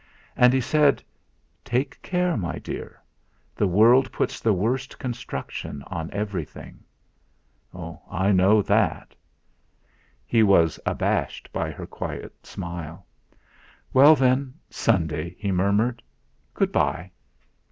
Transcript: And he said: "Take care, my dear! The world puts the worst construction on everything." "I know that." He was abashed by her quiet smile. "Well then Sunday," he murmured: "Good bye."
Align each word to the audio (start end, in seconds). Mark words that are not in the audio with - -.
And 0.35 0.51
he 0.51 0.61
said: 0.61 1.03
"Take 1.63 2.01
care, 2.01 2.35
my 2.35 2.57
dear! 2.57 2.99
The 3.55 3.67
world 3.67 4.11
puts 4.11 4.39
the 4.39 4.51
worst 4.51 4.97
construction 4.97 5.83
on 5.85 6.09
everything." 6.11 6.79
"I 8.09 8.31
know 8.31 8.63
that." 8.63 9.15
He 10.25 10.41
was 10.41 10.79
abashed 10.87 11.53
by 11.53 11.69
her 11.69 11.85
quiet 11.85 12.47
smile. 12.47 13.05
"Well 13.93 14.15
then 14.15 14.55
Sunday," 14.71 15.35
he 15.37 15.51
murmured: 15.51 16.01
"Good 16.55 16.71
bye." 16.71 17.11